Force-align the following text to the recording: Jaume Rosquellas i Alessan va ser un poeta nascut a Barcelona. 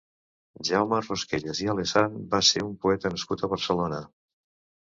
Jaume 0.69 1.01
Rosquellas 1.07 1.61
i 1.65 1.69
Alessan 1.75 2.17
va 2.33 2.41
ser 2.49 2.65
un 2.71 2.73
poeta 2.87 3.15
nascut 3.15 3.45
a 3.45 3.51
Barcelona. 3.55 4.01